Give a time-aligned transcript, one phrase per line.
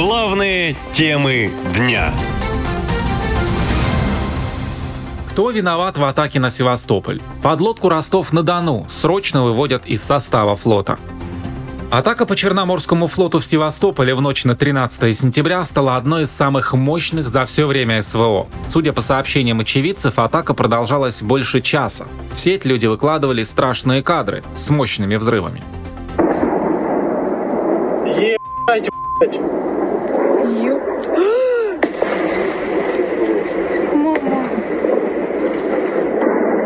[0.00, 2.10] Главные темы дня.
[5.28, 7.20] Кто виноват в атаке на Севастополь?
[7.42, 10.98] Подлодку Ростов-на-Дону срочно выводят из состава флота.
[11.90, 16.72] Атака по Черноморскому флоту в Севастополе в ночь на 13 сентября стала одной из самых
[16.72, 18.46] мощных за все время СВО.
[18.64, 22.06] Судя по сообщениям очевидцев, атака продолжалась больше часа.
[22.34, 25.62] В сеть люди выкладывали страшные кадры с мощными взрывами.
[28.06, 29.38] Ебать, блядь.
[33.94, 34.48] Мама.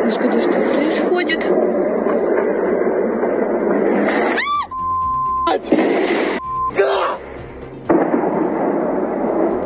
[0.02, 1.44] Господи, что происходит?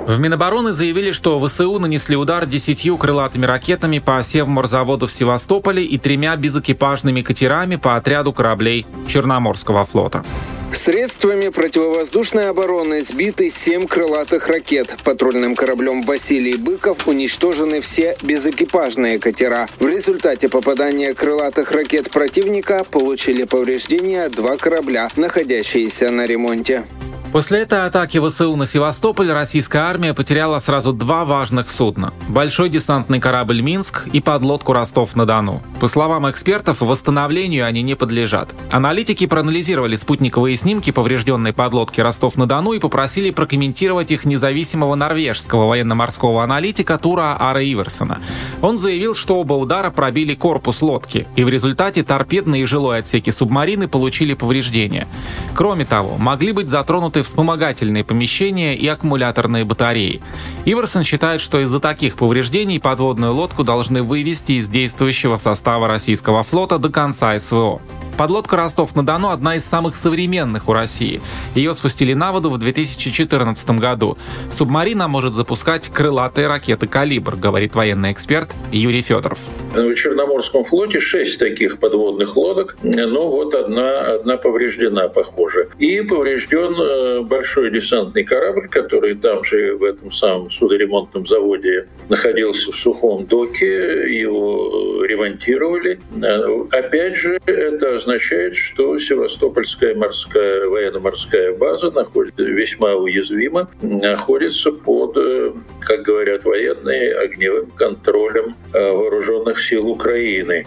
[0.08, 5.96] В Минобороны заявили, что ВСУ нанесли удар десятью крылатыми ракетами по Севморзаводу в Севастополе и
[5.96, 10.24] тремя безэкипажными катерами по отряду кораблей Черноморского флота.
[10.72, 14.94] Средствами противовоздушной обороны сбиты семь крылатых ракет.
[15.04, 19.66] Патрульным кораблем «Василий Быков» уничтожены все безэкипажные катера.
[19.80, 26.84] В результате попадания крылатых ракет противника получили повреждения два корабля, находящиеся на ремонте.
[27.32, 33.20] После этой атаки ВСУ на Севастополь российская армия потеряла сразу два важных судна– большой десантный
[33.20, 35.62] корабль «Минск» и подлодку «Ростов-на-Дону».
[35.80, 38.52] По словам экспертов, восстановлению они не подлежат.
[38.72, 46.98] Аналитики проанализировали спутниковые снимки поврежденной подлодки «Ростов-на-Дону» и попросили прокомментировать их независимого норвежского военно-морского аналитика
[46.98, 48.20] Тура Ара Иверсона.
[48.60, 53.30] Он заявил, что оба удара пробили корпус лодки, и в результате торпедные и жилой отсеки
[53.30, 55.06] субмарины получили повреждения.
[55.54, 60.22] Кроме того, могли быть затронуты вспомогательные помещения и аккумуляторные батареи.
[60.64, 66.78] Иверсон считает, что из-за таких повреждений подводную лодку должны вывести из действующего состава российского флота
[66.78, 67.80] до конца СВО.
[68.18, 71.20] Подлодка «Ростов-на-Дону» одна из самых современных у России.
[71.54, 74.18] Ее спустили на воду в 2014 году.
[74.50, 79.38] Субмарина может запускать крылатые ракеты «Калибр», говорит военный эксперт Юрий Федоров.
[79.72, 85.68] В Черноморском флоте шесть таких подводных лодок, но вот одна, одна повреждена, похоже.
[85.78, 92.72] И поврежден э, большой десантный корабль, который там же в этом самом судоремонтном заводе находился
[92.72, 95.57] в сухом доке, его ремонтировали.
[95.58, 105.16] Э, опять же, это означает, что Севастопольская морская военно-морская база находится весьма уязвима, находится под,
[105.16, 110.66] э, как говорят военные, огневым контролем э, вооруженных сил Украины.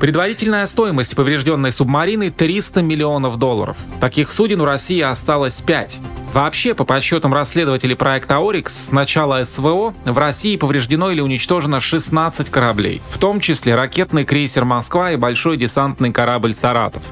[0.00, 3.78] Предварительная стоимость поврежденной субмарины 300 миллионов долларов.
[3.98, 6.00] Таких суден у России осталось 5.
[6.32, 12.50] Вообще, по подсчетам расследователей проекта «Орикс», с начала СВО в России повреждено или уничтожено 16
[12.50, 17.04] кораблей, в том числе ракетный крейсер «Москва» и большой десантный корабль «Саратов».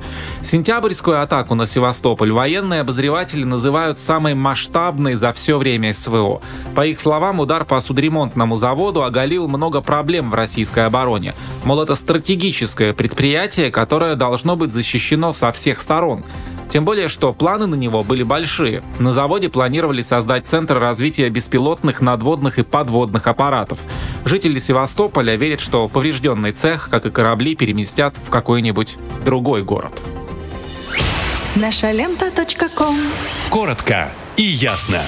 [0.43, 6.43] Сентябрьскую атаку на Севастополь военные обозреватели называют самой масштабной за все время СВО.
[6.75, 11.35] По их словам, удар по судоремонтному заводу оголил много проблем в российской обороне.
[11.65, 16.25] Мол, это стратегическое предприятие, которое должно быть защищено со всех сторон.
[16.69, 18.83] Тем более, что планы на него были большие.
[18.99, 23.81] На заводе планировали создать центр развития беспилотных надводных и подводных аппаратов.
[24.25, 30.03] Жители Севастополя верят, что поврежденный цех, как и корабли, переместят в какой-нибудь другой город.
[31.55, 32.33] Наша лента.
[33.51, 35.01] Коротко и ясно.